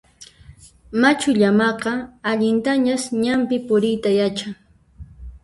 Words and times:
Machu 1.01 1.29
llamaqa 1.39 1.93
allintañas 2.29 3.03
ñanpi 3.23 3.55
puriyta 3.67 4.09
yachan. 4.19 4.53